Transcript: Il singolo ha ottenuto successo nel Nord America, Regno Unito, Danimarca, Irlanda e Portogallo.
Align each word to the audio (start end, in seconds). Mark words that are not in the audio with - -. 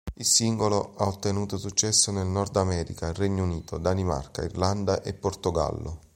Il 0.15 0.25
singolo 0.25 0.95
ha 0.97 1.05
ottenuto 1.05 1.59
successo 1.59 2.11
nel 2.11 2.25
Nord 2.25 2.55
America, 2.55 3.13
Regno 3.13 3.43
Unito, 3.43 3.77
Danimarca, 3.77 4.41
Irlanda 4.43 5.03
e 5.03 5.13
Portogallo. 5.13 5.99